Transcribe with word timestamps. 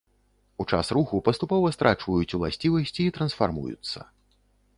У 0.63 0.65
час 0.77 0.89
руху 0.97 1.19
паступова 1.27 1.71
страчваюць 1.77 2.35
уласцівасці 2.39 3.01
і 3.07 3.13
трансфармуюцца. 3.19 3.99